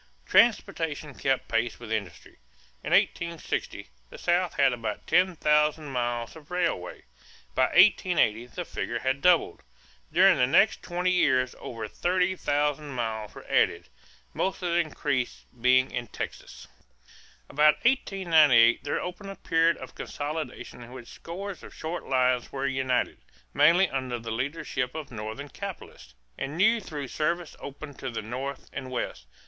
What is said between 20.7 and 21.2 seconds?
in which